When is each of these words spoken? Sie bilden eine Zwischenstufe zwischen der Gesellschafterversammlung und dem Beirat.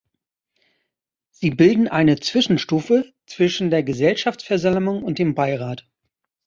Sie 1.29 1.51
bilden 1.51 1.87
eine 1.87 2.19
Zwischenstufe 2.19 3.13
zwischen 3.27 3.69
der 3.69 3.83
Gesellschafterversammlung 3.83 5.03
und 5.03 5.19
dem 5.19 5.35
Beirat. 5.35 5.87